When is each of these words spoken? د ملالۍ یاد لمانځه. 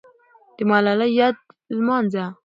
د 0.57 0.59
ملالۍ 0.69 1.11
یاد 1.19 1.35
لمانځه. 1.77 2.25